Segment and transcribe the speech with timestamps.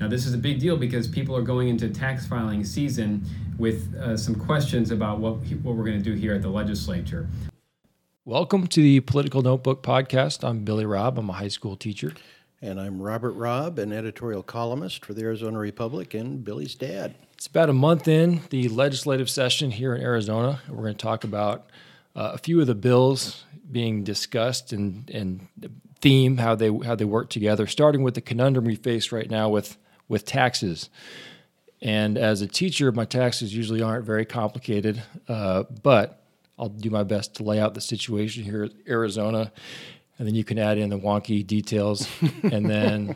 [0.00, 3.26] Now, this is a big deal because people are going into tax filing season
[3.58, 7.28] with uh, some questions about what, what we're going to do here at the legislature.
[8.24, 10.48] Welcome to the Political Notebook Podcast.
[10.48, 11.18] I'm Billy Robb.
[11.18, 12.12] I'm a high school teacher.
[12.62, 17.16] And I'm Robert Robb, an editorial columnist for the Arizona Republic and Billy's dad.
[17.32, 20.60] It's about a month in the legislative session here in Arizona.
[20.68, 21.70] We're going to talk about
[22.14, 25.48] uh, a few of the bills being discussed and, and
[26.00, 27.66] theme how they how they work together.
[27.66, 29.76] Starting with the conundrum we face right now with
[30.08, 30.90] with taxes.
[31.80, 36.22] And as a teacher, my taxes usually aren't very complicated, uh, but
[36.58, 39.52] I'll do my best to lay out the situation here in Arizona,
[40.18, 42.08] and then you can add in the wonky details,
[42.42, 43.14] and then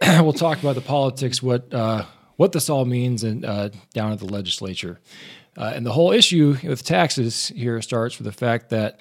[0.02, 2.04] we'll talk about the politics, what uh,
[2.36, 5.00] what this all means, and uh, down at the legislature.
[5.56, 8.98] Uh, and the whole issue with taxes here starts with the fact that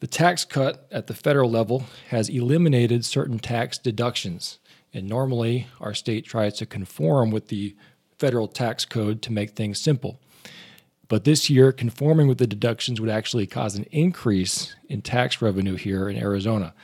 [0.00, 4.58] the tax cut at the federal level has eliminated certain tax deductions.
[4.94, 7.74] And normally, our state tries to conform with the
[8.18, 10.20] federal tax code to make things simple.
[11.08, 15.76] But this year, conforming with the deductions would actually cause an increase in tax revenue
[15.76, 16.74] here in Arizona.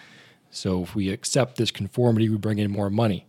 [0.50, 3.26] So if we accept this conformity, we bring in more money.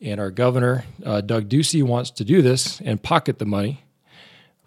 [0.00, 3.84] And our governor, uh, Doug Ducey, wants to do this and pocket the money.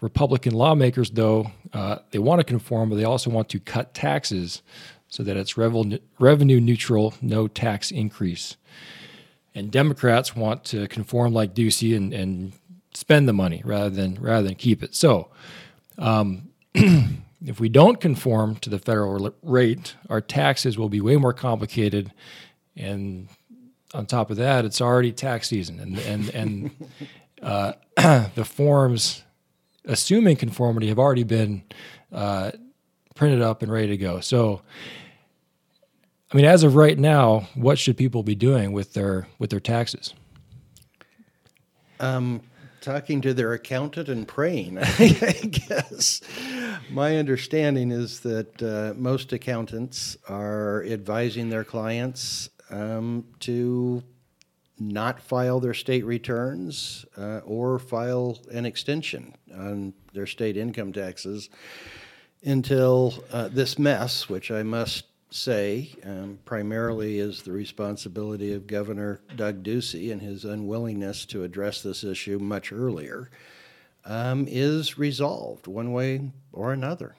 [0.01, 4.61] Republican lawmakers, though, uh, they want to conform, but they also want to cut taxes
[5.09, 8.57] so that it's revenue, revenue neutral, no tax increase.
[9.55, 12.53] And Democrats want to conform like Ducey and, and
[12.93, 14.95] spend the money rather than rather than keep it.
[14.95, 15.29] So,
[15.97, 21.33] um, if we don't conform to the federal rate, our taxes will be way more
[21.33, 22.11] complicated,
[22.75, 23.29] and
[23.93, 26.71] on top of that, it's already tax season, and and and
[27.41, 27.73] uh,
[28.35, 29.23] the forms,
[29.85, 31.63] assuming conformity, have already been
[32.11, 32.51] uh,
[33.15, 34.19] printed up and ready to go.
[34.19, 34.61] So
[36.31, 39.59] I mean, as of right now, what should people be doing with their with their
[39.59, 40.13] taxes?
[41.99, 42.41] Um,
[42.81, 44.77] talking to their accountant and praying.
[44.81, 46.21] I guess
[46.91, 54.03] my understanding is that uh, most accountants are advising their clients um, to
[54.79, 61.49] not file their state returns uh, or file an extension on their state income taxes
[62.43, 69.19] until uh, this mess, which I must say um, primarily is the responsibility of Governor
[69.35, 73.29] Doug Ducey and his unwillingness to address this issue much earlier,
[74.05, 77.15] um, is resolved one way or another.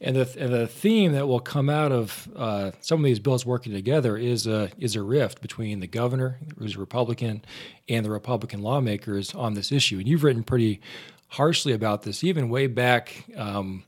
[0.00, 3.46] And the, and the theme that will come out of uh, some of these bills
[3.46, 7.42] working together is a, is a rift between the governor, who's a Republican,
[7.88, 9.98] and the Republican lawmakers on this issue.
[9.98, 10.80] And you've written pretty
[11.28, 13.84] harshly about this, even way back, um,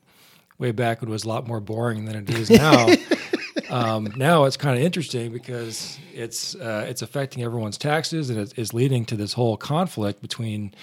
[0.59, 2.87] way back when it was a lot more boring than it is now.
[3.71, 8.73] um, now it's kind of interesting because it's uh, it's affecting everyone's taxes and it's
[8.73, 10.75] leading to this whole conflict between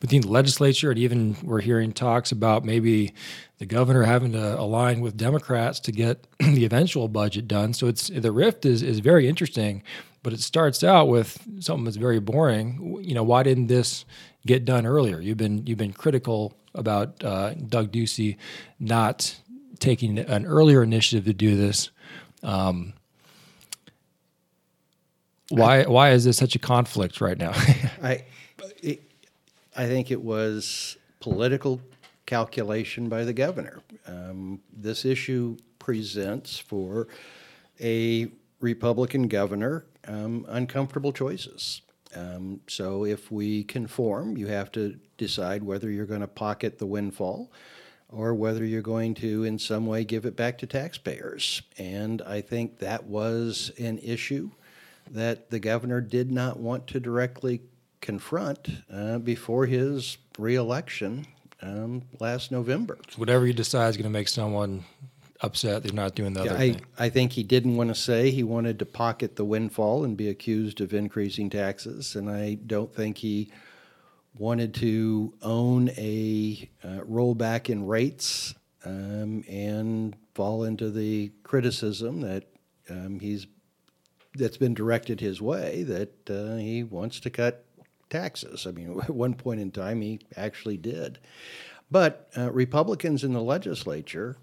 [0.00, 3.12] between the legislature and even we're hearing talks about maybe
[3.58, 7.72] the governor having to align with Democrats to get the eventual budget done.
[7.72, 9.82] So it's the rift is is very interesting,
[10.22, 12.98] but it starts out with something that's very boring.
[13.02, 14.04] You know, why didn't this
[14.46, 15.20] get done earlier?
[15.20, 18.36] You've been you've been critical about uh, Doug Ducey
[18.78, 19.36] not
[19.80, 21.90] taking an earlier initiative to do this.
[22.42, 22.94] Um,
[25.50, 27.52] why why is this such a conflict right now?
[28.02, 28.24] I
[28.82, 29.02] it,
[29.76, 31.80] I think it was political
[32.26, 33.80] calculation by the governor.
[34.06, 37.08] Um, this issue presents for
[37.80, 38.28] a
[38.60, 41.82] Republican governor um, uncomfortable choices.
[42.14, 46.86] Um, so if we conform, you have to decide whether you're going to pocket the
[46.86, 47.50] windfall
[48.12, 51.62] or whether you're going to, in some way, give it back to taxpayers.
[51.78, 54.50] And I think that was an issue
[55.10, 57.60] that the governor did not want to directly
[58.00, 61.26] confront uh, before his reelection
[61.62, 62.98] um, last November.
[63.16, 64.84] Whatever you decide is going to make someone
[65.42, 66.80] upset they're not doing the yeah, other I, thing.
[66.98, 70.28] I think he didn't want to say he wanted to pocket the windfall and be
[70.28, 73.50] accused of increasing taxes, and I don't think he
[74.38, 76.39] wanted to own a
[77.34, 78.54] rollback in rates
[78.84, 82.44] um, and fall into the criticism that
[82.88, 83.46] um, he's
[84.36, 87.64] that's been directed his way that uh, he wants to cut
[88.10, 88.64] taxes.
[88.66, 91.18] I mean, at one point in time, he actually did.
[91.90, 94.36] But uh, Republicans in the legislature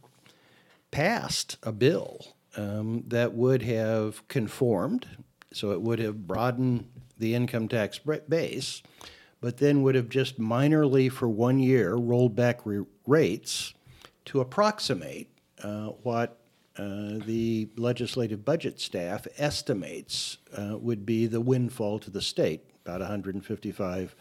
[0.91, 5.07] passed a bill um, that would have conformed,
[5.53, 8.81] so it would have broadened the income tax base
[9.41, 13.73] but then would have just minorly for one year rolled back re- rates
[14.25, 15.29] to approximate
[15.63, 16.37] uh, what
[16.77, 23.01] uh, the legislative budget staff estimates uh, would be the windfall to the state about
[23.01, 24.15] 155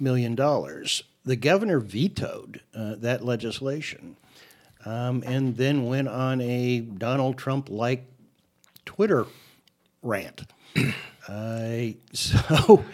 [0.00, 1.04] million dollars.
[1.24, 4.16] The governor vetoed uh, that legislation,
[4.86, 8.06] um, and then went on a Donald Trump-like
[8.84, 9.26] Twitter
[10.02, 10.44] rant.
[12.12, 12.84] so,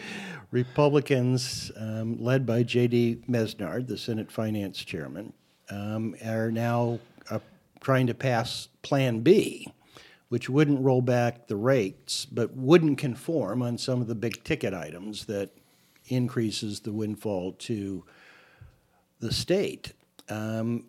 [0.50, 3.22] Republicans, um, led by J.D.
[3.28, 5.32] Mesnard, the Senate Finance Chairman,
[5.70, 6.98] um, are now
[7.30, 7.40] uh,
[7.80, 9.72] trying to pass Plan B,
[10.28, 14.72] which wouldn't roll back the rates, but wouldn't conform on some of the big ticket
[14.72, 15.50] items that
[16.08, 18.04] increases the windfall to
[19.18, 19.92] the state.
[20.28, 20.84] Um,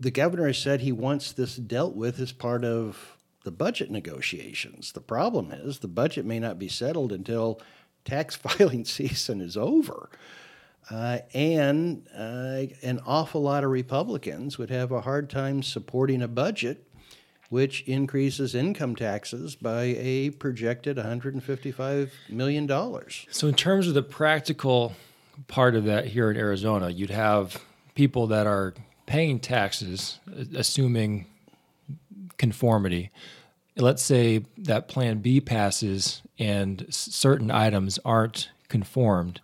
[0.00, 4.92] the governor has said he wants this dealt with as part of the budget negotiations.
[4.92, 7.60] The problem is the budget may not be settled until
[8.10, 10.10] tax filing season is over.
[10.90, 16.28] Uh, and uh, an awful lot of Republicans would have a hard time supporting a
[16.28, 16.86] budget
[17.48, 22.68] which increases income taxes by a projected $155 million.
[23.30, 24.94] So, in terms of the practical
[25.48, 27.62] part of that here in Arizona, you'd have
[27.94, 28.74] people that are
[29.06, 30.20] paying taxes,
[30.54, 31.26] assuming
[32.36, 33.10] conformity.
[33.80, 39.40] Let's say that Plan B passes and certain items aren't conformed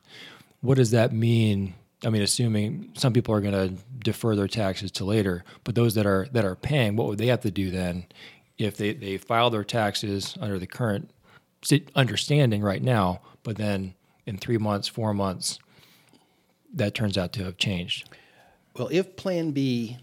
[0.67, 1.75] what does that mean?
[2.05, 5.95] I mean, assuming some people are going to defer their taxes to later, but those
[5.95, 8.07] that are that are paying, what would they have to do then
[8.59, 11.11] if they, they file their taxes under the current
[11.95, 13.95] understanding right now, but then
[14.25, 15.59] in three months, four months,
[16.73, 18.09] that turns out to have changed?
[18.75, 19.99] Well, if Plan B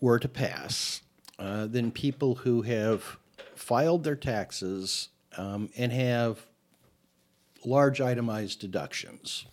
[0.00, 1.02] were to pass,
[1.38, 3.18] uh, then people who have
[3.58, 6.46] filed their taxes um, and have
[7.64, 9.46] large itemized deductions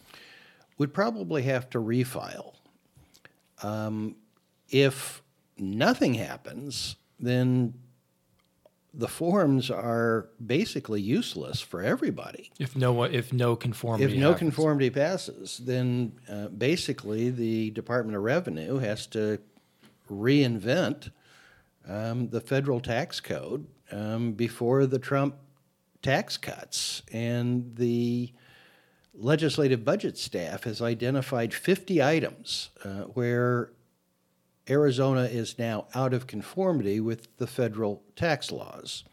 [0.78, 2.54] would probably have to refile.
[3.64, 4.16] Um,
[4.70, 5.22] if
[5.58, 7.76] nothing happens, then
[8.94, 12.52] the forms are basically useless for everybody.
[12.60, 14.40] If no if no conformity if no happens.
[14.40, 19.40] conformity passes, then uh, basically the Department of Revenue has to
[20.10, 21.12] reinvent
[21.88, 25.36] um, the federal tax code um, before the Trump
[26.02, 28.34] tax cuts, and the
[29.14, 33.72] legislative budget staff has identified 50 items uh, where
[34.70, 39.04] Arizona is now out of conformity with the federal tax laws.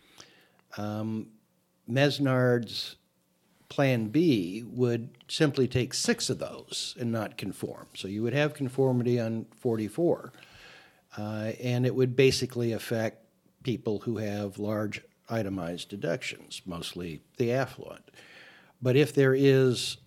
[0.77, 1.29] Um,
[1.91, 2.97] Mesnard's
[3.69, 7.87] Plan B would simply take six of those and not conform.
[7.95, 10.33] So you would have conformity on 44.
[11.17, 13.28] Uh, and it would basically affect
[13.69, 18.11] people who have large itemized deductions, mostly the affluent.
[18.81, 19.99] But if there is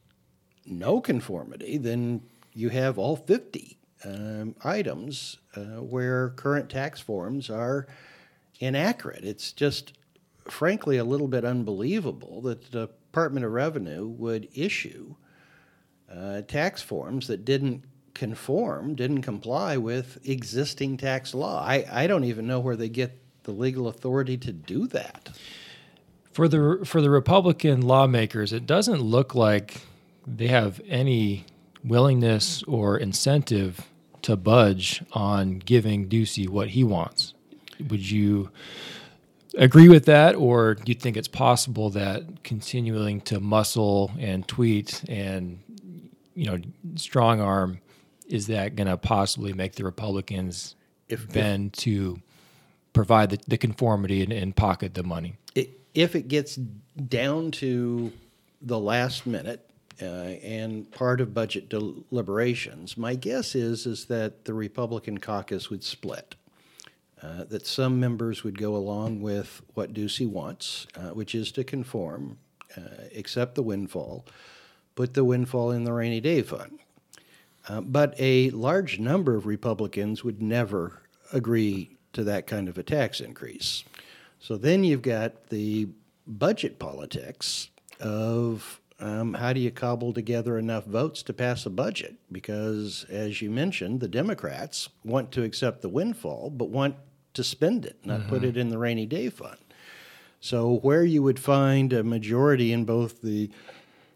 [0.65, 2.23] no conformity, then
[2.53, 7.85] you have all 50 um, items uh, where current tax forms are
[8.59, 9.23] inaccurate.
[9.23, 9.93] It's just,
[10.49, 15.13] frankly, a little bit unbelievable that the Department of Revenue would issue
[16.11, 17.83] uh, tax forms that didn't
[18.15, 21.63] conform, didn't comply with existing tax law.
[21.63, 25.29] I, I don't even know where they get the legal authority to do that.
[26.31, 29.81] For the for the Republican lawmakers, it doesn't look like
[30.25, 31.45] they have any
[31.83, 33.87] willingness or incentive
[34.21, 37.33] to budge on giving Ducey what he wants.
[37.89, 38.51] Would you
[39.57, 45.03] agree with that, or do you think it's possible that continuing to muscle and tweet
[45.09, 45.59] and
[46.33, 46.57] you know
[46.95, 47.79] strong arm
[48.27, 50.75] is that going to possibly make the Republicans
[51.09, 52.21] if, bend to
[52.93, 55.35] provide the, the conformity and, and pocket the money?
[55.93, 58.11] if it gets down to
[58.61, 59.69] the last minute
[60.01, 65.83] uh, and part of budget deliberations, my guess is is that the Republican caucus would
[65.83, 66.35] split.
[67.21, 71.63] Uh, that some members would go along with what Ducey wants, uh, which is to
[71.63, 72.39] conform,
[72.75, 74.25] uh, accept the windfall,
[74.95, 76.79] put the windfall in the rainy day fund.
[77.69, 82.83] Uh, but a large number of Republicans would never agree to that kind of a
[82.83, 83.83] tax increase.
[84.39, 85.89] So then you've got the
[86.27, 92.15] budget politics of um, how do you cobble together enough votes to pass a budget?
[92.31, 96.95] Because, as you mentioned, the Democrats want to accept the windfall, but want
[97.33, 98.29] to spend it, not mm-hmm.
[98.29, 99.57] put it in the rainy day fund.
[100.39, 103.49] So, where you would find a majority in both the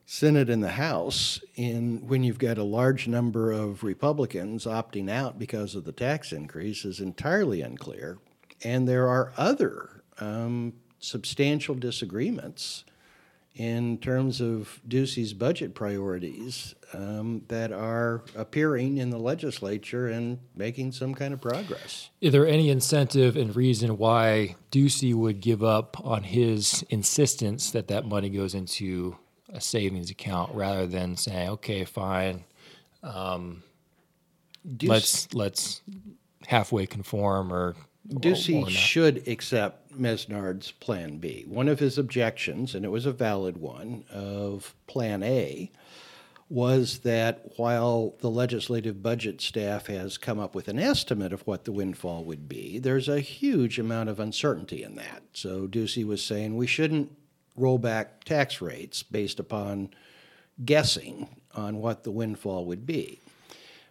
[0.06, 5.40] Senate and the House, in when you've got a large number of Republicans opting out
[5.40, 8.20] because of the tax increase, is entirely unclear.
[8.64, 12.86] And there are other um, substantial disagreements
[13.56, 20.92] in terms of Ducey's budget priorities um, that are appearing in the legislature and making
[20.92, 22.10] some kind of progress.
[22.20, 27.88] Is there any incentive and reason why Ducey would give up on his insistence that
[27.88, 29.18] that money goes into
[29.56, 32.44] a savings account rather than saying, okay, fine,
[33.04, 33.64] um,
[34.78, 35.82] Duce- let's let's
[36.46, 37.76] halfway conform or
[38.14, 41.46] or- Ducey or should accept Mesnard's Plan B.
[41.48, 45.72] One of his objections, and it was a valid one, of Plan A
[46.48, 51.64] was that while the legislative budget staff has come up with an estimate of what
[51.64, 55.24] the windfall would be, there's a huge amount of uncertainty in that.
[55.34, 57.12] So Ducey was saying we shouldn't
[57.56, 59.90] roll back tax rates based upon
[60.64, 63.20] guessing on what the windfall would be.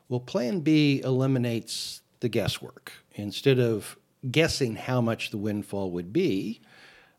[0.09, 2.92] Well, Plan B eliminates the guesswork.
[3.14, 3.97] Instead of
[4.30, 6.61] guessing how much the windfall would be,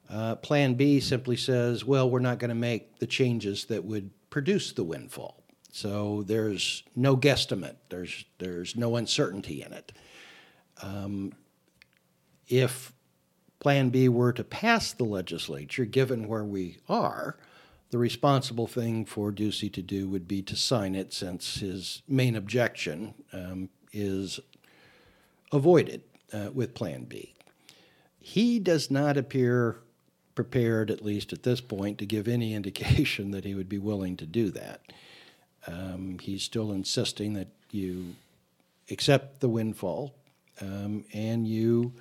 [0.10, 4.12] uh, Plan B simply says, well, we're not going to make the changes that would
[4.30, 5.44] produce the windfall.
[5.72, 7.76] So there's no guesstimate.
[7.90, 9.92] There's there's no uncertainty in it.
[10.82, 11.34] Um,
[12.48, 12.94] if
[13.66, 17.36] Plan B were to pass the legislature, given where we are,
[17.90, 22.36] the responsible thing for Ducey to do would be to sign it, since his main
[22.36, 24.40] objection um, is
[25.52, 27.34] avoided uh, with Plan B.
[28.20, 29.80] He does not appear
[30.36, 34.16] prepared, at least at this point, to give any indication that he would be willing
[34.18, 34.82] to do that.
[35.66, 38.14] Um, he's still insisting that you
[38.92, 40.14] accept the windfall
[40.62, 41.94] um, and you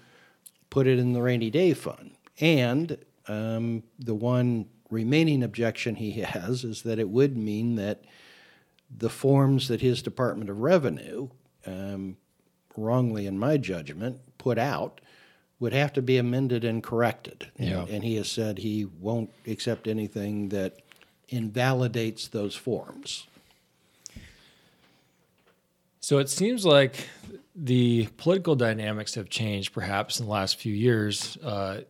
[0.74, 2.10] put it in the rainy day fund.
[2.40, 8.02] And um, the one remaining objection he has is that it would mean that
[8.90, 11.28] the forms that his Department of Revenue,
[11.64, 12.16] um,
[12.76, 15.00] wrongly in my judgment, put out
[15.60, 17.46] would have to be amended and corrected.
[17.56, 20.80] And- And he has said he won't accept anything that
[21.28, 23.28] invalidates those forms.
[26.00, 27.08] So it seems like
[27.54, 31.36] the political dynamics have changed, perhaps in the last few years.
[31.42, 31.82] Uh,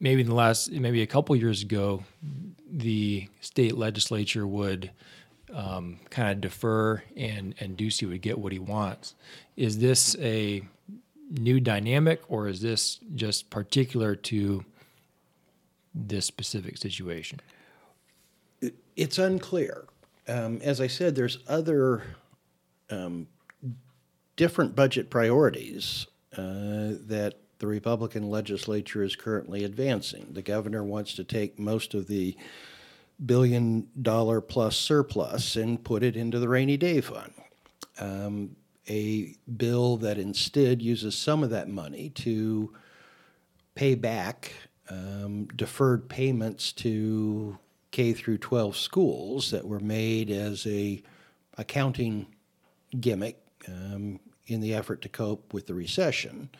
[0.00, 2.04] maybe in the last, maybe a couple years ago,
[2.70, 4.90] the state legislature would
[5.52, 9.14] um, kind of defer, and and Ducey would get what he wants.
[9.56, 10.62] Is this a
[11.30, 14.64] new dynamic, or is this just particular to
[15.94, 17.40] this specific situation?
[18.96, 19.84] It's unclear.
[20.26, 22.02] Um, as I said, there's other
[22.90, 23.28] um,
[24.38, 30.28] different budget priorities uh, that the Republican legislature is currently advancing.
[30.30, 32.36] The governor wants to take most of the
[33.26, 37.32] billion dollar plus surplus and put it into the rainy day fund.
[37.98, 38.54] Um,
[38.88, 42.72] a bill that instead uses some of that money to
[43.74, 44.52] pay back
[44.88, 47.58] um, deferred payments to
[47.90, 51.02] K through 12 schools that were made as a
[51.58, 52.28] accounting
[53.00, 56.50] gimmick um, in the effort to cope with the recession.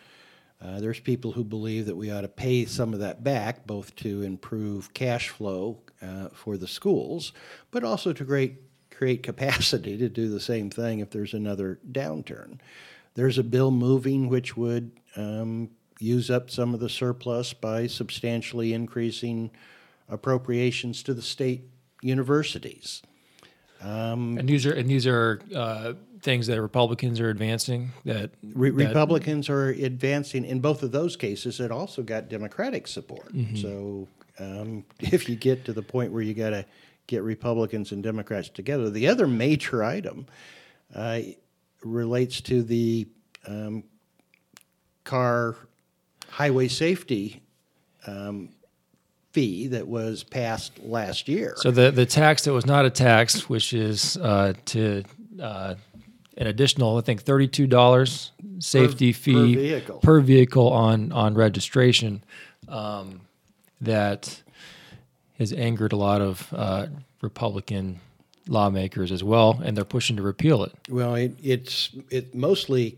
[0.61, 3.95] Uh, there's people who believe that we ought to pay some of that back, both
[3.95, 7.33] to improve cash flow uh, for the schools,
[7.71, 8.57] but also to create,
[8.91, 12.59] create capacity to do the same thing if there's another downturn.
[13.15, 15.69] There's a bill moving which would um,
[15.99, 19.51] use up some of the surplus by substantially increasing
[20.07, 21.63] appropriations to the state
[22.01, 23.01] universities.
[24.37, 27.91] And these are and these are uh, things that Republicans are advancing.
[28.05, 31.59] That, Re- that- Republicans are advancing in both of those cases.
[31.59, 33.33] It also got Democratic support.
[33.33, 33.55] Mm-hmm.
[33.55, 34.07] So
[34.39, 36.65] um, if you get to the point where you got to
[37.07, 40.25] get Republicans and Democrats together, the other major item
[40.93, 41.19] uh,
[41.83, 43.07] relates to the
[43.47, 43.83] um,
[45.03, 45.55] car
[46.27, 47.41] highway safety
[48.05, 48.49] um,
[49.31, 51.53] fee that was passed last year.
[51.57, 55.03] So the the tax that was not a tax, which is uh, to
[55.41, 55.75] uh,
[56.39, 59.99] an additional, I think, thirty two dollars safety per fee vehicle.
[59.99, 62.23] per vehicle on on registration,
[62.67, 63.21] um,
[63.81, 64.41] that
[65.37, 66.87] has angered a lot of uh,
[67.21, 67.99] Republican
[68.47, 70.71] lawmakers as well, and they're pushing to repeal it.
[70.89, 72.97] Well, it, it's it mostly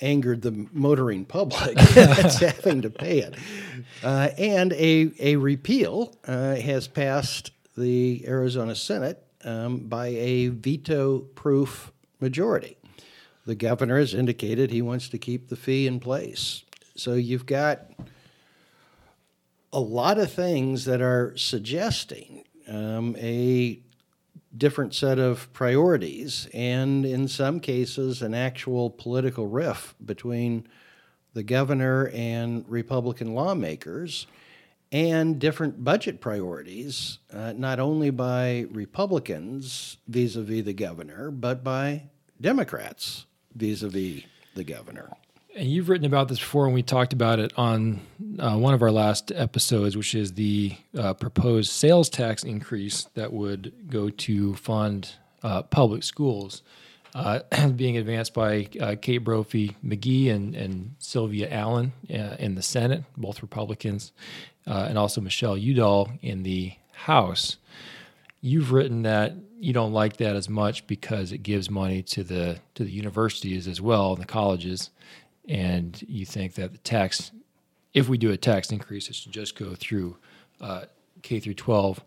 [0.00, 3.34] angered the motoring public that's having to pay it,
[4.02, 11.92] uh, and a a repeal uh, has passed the Arizona Senate um, by a veto-proof
[12.20, 12.76] majority.
[13.46, 16.64] The governor has indicated he wants to keep the fee in place.
[16.96, 17.90] So you've got
[19.72, 23.80] a lot of things that are suggesting um, a
[24.56, 30.66] different set of priorities, and in some cases, an actual political rift between
[31.34, 34.28] the governor and Republican lawmakers,
[34.94, 41.64] and different budget priorities, uh, not only by Republicans vis a vis the governor, but
[41.64, 42.04] by
[42.40, 44.22] Democrats vis a vis
[44.54, 45.10] the governor.
[45.56, 48.02] And you've written about this before, and we talked about it on
[48.38, 53.32] uh, one of our last episodes, which is the uh, proposed sales tax increase that
[53.32, 55.10] would go to fund
[55.42, 56.62] uh, public schools,
[57.14, 57.40] uh,
[57.76, 63.04] being advanced by uh, Kate Brophy McGee and, and Sylvia Allen uh, in the Senate,
[63.16, 64.12] both Republicans,
[64.66, 67.58] and also Michelle Udall in the House.
[68.40, 72.60] You've written that you don't like that as much because it gives money to the
[72.74, 74.90] to the universities as well and the colleges
[75.48, 77.30] and you think that the tax,
[77.92, 80.16] if we do a tax increase, it should just go through
[80.60, 80.84] uh,
[81.22, 82.02] K through 12.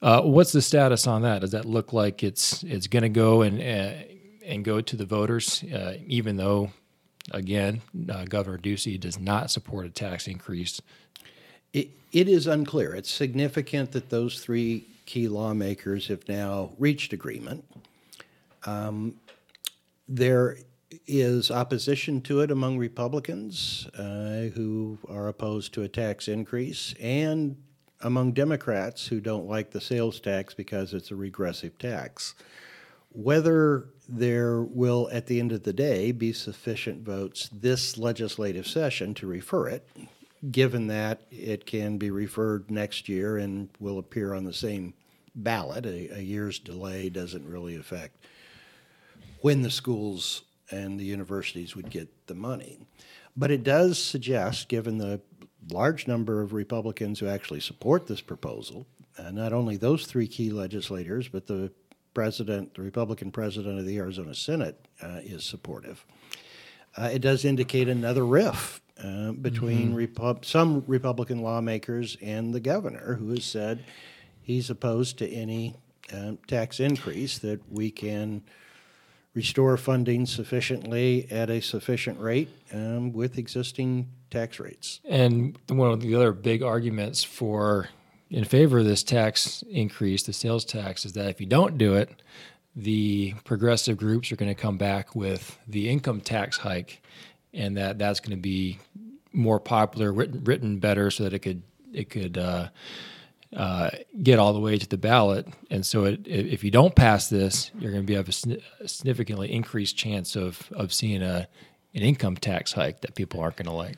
[0.00, 1.42] Uh, what's the status on that?
[1.42, 4.02] Does that look like it's it's going to go and uh,
[4.44, 6.70] and go to the voters, uh, even though,
[7.30, 10.80] again, uh, Governor Ducey does not support a tax increase?
[11.72, 12.94] It, it is unclear.
[12.94, 17.64] It's significant that those three key lawmakers have now reached agreement.
[18.64, 19.14] Um,
[20.08, 20.58] there
[21.06, 27.56] is opposition to it among Republicans uh, who are opposed to a tax increase and
[28.02, 32.34] among Democrats who don't like the sales tax because it's a regressive tax.
[33.12, 39.14] Whether there will, at the end of the day, be sufficient votes this legislative session
[39.14, 39.88] to refer it,
[40.50, 44.92] given that it can be referred next year and will appear on the same
[45.34, 48.16] ballot, a, a year's delay doesn't really affect
[49.40, 52.78] when the schools and the universities would get the money.
[53.36, 55.20] But it does suggest, given the
[55.70, 58.86] large number of Republicans who actually support this proposal,
[59.18, 61.70] uh, not only those three key legislators, but the
[62.14, 66.04] president, the Republican president of the Arizona Senate, uh, is supportive.
[66.96, 70.42] Uh, it does indicate another rift uh, between mm-hmm.
[70.42, 73.84] some Republican lawmakers and the governor, who has said
[74.42, 75.74] he's opposed to any
[76.12, 78.42] uh, tax increase that we can
[79.34, 85.00] restore funding sufficiently at a sufficient rate um, with existing tax rates.
[85.08, 87.88] And one of the other big arguments for
[88.32, 91.94] in favor of this tax increase, the sales tax, is that if you don't do
[91.94, 92.22] it,
[92.74, 97.02] the progressive groups are going to come back with the income tax hike,
[97.52, 98.78] and that that's going to be
[99.32, 102.68] more popular, written, written better, so that it could it could uh,
[103.54, 103.90] uh,
[104.22, 105.46] get all the way to the ballot.
[105.70, 109.52] And so, it, if you don't pass this, you're going to be have a, significantly
[109.52, 111.46] increased chance of of seeing a
[111.94, 113.96] an income tax hike that people aren't going to like.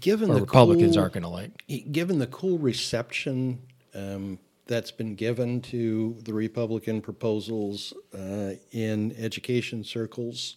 [0.00, 1.52] Given the Republicans cool, aren't going to like.
[1.92, 3.60] Given the cool reception
[3.96, 10.56] um, that's been given to the Republican proposals uh, in education circles,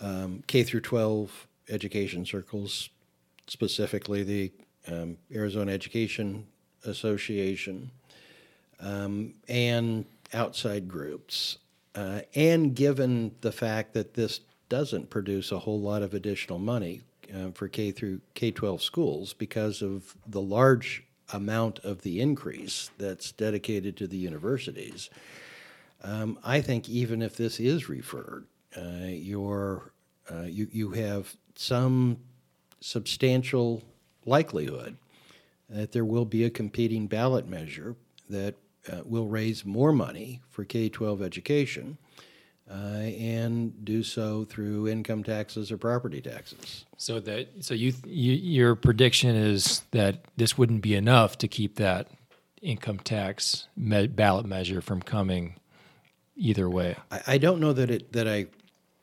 [0.00, 2.90] um, K through 12 education circles,
[3.46, 4.52] specifically the
[4.88, 6.46] um, Arizona Education
[6.84, 7.90] Association
[8.80, 11.58] um, and outside groups.
[11.94, 17.02] Uh, and given the fact that this doesn't produce a whole lot of additional money
[17.34, 22.90] uh, for K through K 12 schools because of the large amount of the increase
[22.98, 25.10] that's dedicated to the universities,
[26.02, 29.92] um, I think even if this is referred, uh, your,
[30.30, 32.18] uh, you, you have some
[32.80, 33.82] substantial
[34.26, 34.96] likelihood
[35.68, 37.96] that there will be a competing ballot measure
[38.28, 38.54] that
[38.90, 41.98] uh, will raise more money for K 12 education
[42.70, 46.84] uh, and do so through income taxes or property taxes.
[46.96, 51.76] So that so you, you your prediction is that this wouldn't be enough to keep
[51.76, 52.08] that
[52.60, 55.56] income tax me- ballot measure from coming
[56.36, 56.96] either way.
[57.10, 58.46] I, I don't know that it that I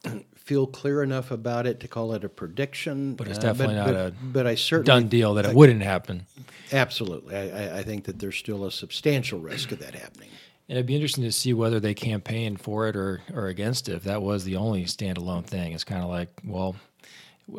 [0.36, 3.14] feel clear enough about it to call it a prediction.
[3.14, 5.46] But it's uh, definitely uh, but, not but, a but I certainly done deal that
[5.46, 6.26] it wouldn't happen.
[6.72, 10.30] Absolutely, I, I think that there's still a substantial risk of that happening.
[10.70, 13.96] And it'd be interesting to see whether they campaign for it or, or against it.
[13.96, 16.76] If that was the only standalone thing, it's kind of like, well,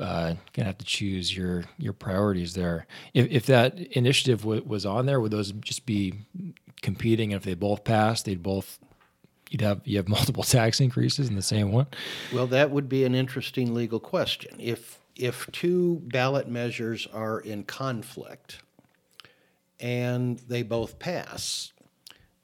[0.00, 2.86] uh, gonna have to choose your your priorities there.
[3.12, 6.14] If, if that initiative w- was on there, would those just be
[6.82, 7.32] competing?
[7.32, 8.78] And if they both passed, they'd both
[9.50, 11.86] you'd have you have multiple tax increases in the same one?
[12.32, 14.54] Well, that would be an interesting legal question.
[14.60, 18.60] If if two ballot measures are in conflict
[19.80, 21.72] and they both pass,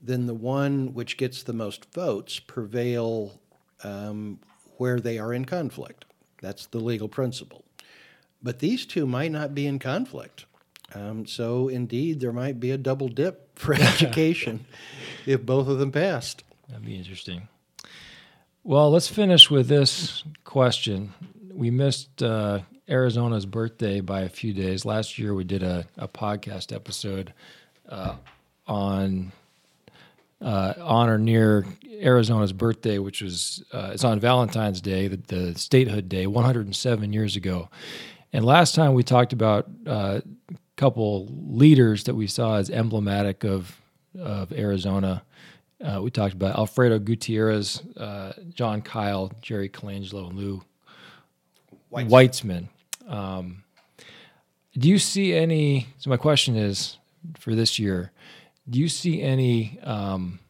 [0.01, 3.41] then the one which gets the most votes prevail
[3.83, 4.39] um,
[4.77, 6.05] where they are in conflict.
[6.41, 7.65] That's the legal principle.
[8.43, 10.45] But these two might not be in conflict.
[10.95, 14.67] Um, so, indeed, there might be a double dip for education
[15.25, 16.45] if both of them passed.
[16.69, 17.49] That'd be interesting.
[18.65, 21.15] Well, let's finish with this question.
[21.53, 24.85] We missed uh, Arizona's birthday by a few days.
[24.85, 27.33] Last year, we did a, a podcast episode
[27.89, 28.17] uh,
[28.67, 29.33] on
[30.47, 31.67] uh, on or near
[32.01, 37.35] Arizona's birthday, which was uh, it's on Valentine's Day, the, the, statehood day, 107 years
[37.35, 37.69] ago.
[38.33, 43.45] And last time we talked about uh, a couple leaders that we saw as emblematic
[43.45, 43.77] of
[44.19, 45.25] of Arizona.
[45.85, 50.63] Uh, we talked about Alfredo Gutierrez, uh, Jon Kyl, Jerry Colangelo, and Lou
[51.93, 52.09] Weitzman.
[52.09, 52.69] Weitzman.
[53.13, 53.65] Um,
[54.79, 55.89] do you see any?
[55.99, 56.99] So my question is
[57.37, 58.13] for this year:
[58.69, 60.41] Do you see any um,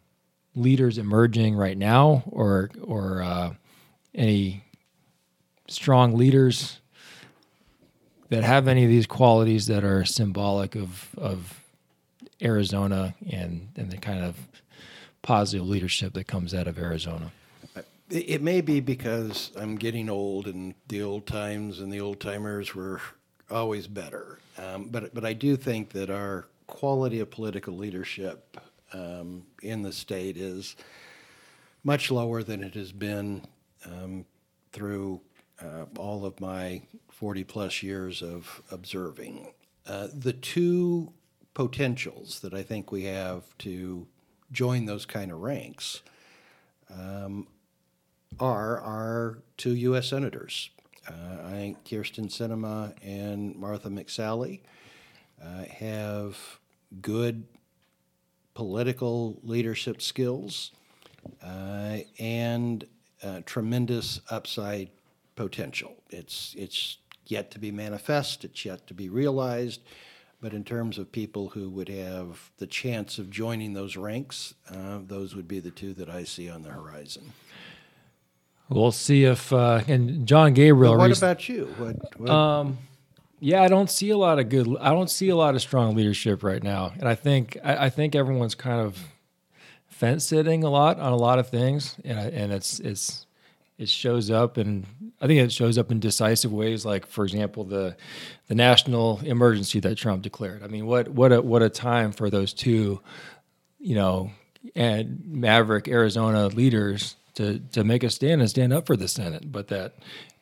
[0.55, 3.55] leaders emerging right now, or or uh,
[4.15, 4.65] any
[5.69, 6.81] strong leaders
[8.31, 11.61] that have any of these qualities that are symbolic of of
[12.43, 14.37] Arizona and and the kind of
[15.23, 17.33] positive leadership that comes out of Arizona?
[18.09, 22.73] It may be because I'm getting old, and the old times and the old timers
[22.75, 23.01] were
[23.51, 24.39] always better.
[24.57, 28.59] Um, but but I do think that our quality of political leadership
[28.93, 30.77] um, in the state is
[31.85, 33.47] much lower than it has been
[33.85, 34.25] um,
[34.73, 35.21] through
[35.61, 39.53] uh, all of my 40 plus years of observing.
[39.87, 41.13] Uh, the two
[41.55, 44.07] potentials that I think we have to
[44.53, 46.03] join those kind of ranks
[46.93, 47.47] um,
[48.39, 50.09] are our two U.S.
[50.09, 50.71] senators.
[51.09, 54.61] Uh, I think Kyrsten Sinema and Martha McSally
[55.43, 56.39] uh, have
[57.01, 57.45] good
[58.55, 60.73] political leadership skills
[61.45, 62.85] uh, and
[63.23, 64.91] uh, tremendous upside
[65.35, 65.95] potential.
[66.11, 68.45] It's it's yet to be manifest.
[68.45, 69.81] It's yet to be realized.
[70.41, 74.99] But in terms of people who would have the chance of joining those ranks, uh,
[75.07, 77.33] those would be the two that I see on the horizon.
[78.69, 80.95] We'll see if uh, and Jon Gabriel.
[80.95, 81.75] But what rec- about you?
[81.79, 82.31] What, what?
[82.31, 82.79] Um,
[83.47, 84.77] yeah, I don't see a lot of good.
[84.81, 87.91] I don't see a lot of strong leadership right now, and I think I, I
[87.91, 88.99] think everyone's kind of
[89.87, 93.25] fence sitting a lot on a lot of things, and and it's it's
[93.79, 94.85] it shows up, and
[95.21, 96.85] I think it shows up in decisive ways.
[96.85, 97.97] Like for example, the
[98.49, 100.65] the national emergency that Trump declared.
[100.65, 103.01] I mean, what what a what a time for those two,
[103.79, 104.33] you know,
[104.75, 109.53] and Maverick Arizona leaders to to make a stand and stand up for the Senate,
[109.53, 109.95] but that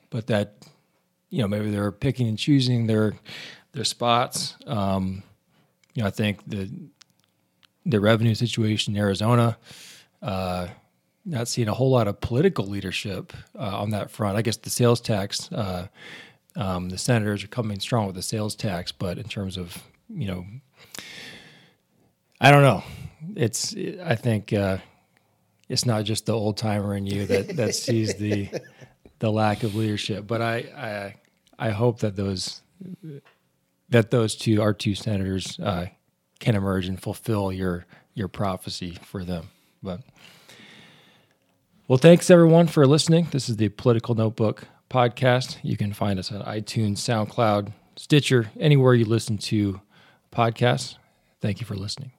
[0.08, 0.54] but that
[1.34, 3.12] you know maybe they're picking and choosing their
[3.72, 4.54] their spots.
[4.68, 5.24] Um,
[5.92, 6.70] you know, I think the
[7.84, 9.58] the revenue situation in Arizona.
[10.22, 10.68] Uh,
[11.26, 14.36] not seeing a whole lot of political leadership uh, on that front.
[14.36, 15.88] I guess the sales tax, uh,
[16.54, 20.28] um, the senators are coming strong with the sales tax, but in terms of you
[20.28, 20.46] know,
[22.40, 22.84] I don't know.
[23.34, 24.78] It's I think uh,
[25.68, 28.50] it's not just the old timer in you that that sees the
[29.18, 30.28] the lack of leadership.
[30.28, 31.14] But I I
[31.58, 32.62] I hope that those
[33.88, 35.86] that those two our two senators uh,
[36.40, 39.50] can emerge and fulfill your your prophecy for them.
[39.82, 40.00] But
[41.86, 43.28] well, thanks everyone for listening.
[43.30, 45.58] This is the Political Notebook podcast.
[45.62, 49.80] You can find us on iTunes, SoundCloud, Stitcher, anywhere you listen to
[50.32, 50.96] podcasts.
[51.40, 52.12] Thank you for listening.